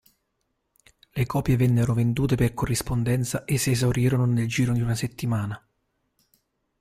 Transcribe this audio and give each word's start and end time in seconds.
Le 1.11 1.25
copie 1.27 1.55
vennero 1.57 1.93
vendute 1.93 2.33
per 2.35 2.55
corrispondenza 2.55 3.45
e 3.45 3.59
si 3.59 3.69
esaurirono 3.69 4.25
nel 4.25 4.47
giro 4.47 4.73
di 4.73 4.81
una 4.81 4.95
settimana. 4.95 5.63